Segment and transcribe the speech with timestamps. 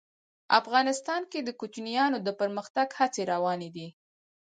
[0.59, 3.87] افغانستان کې د کوچیانو د پرمختګ هڅې روانې دي.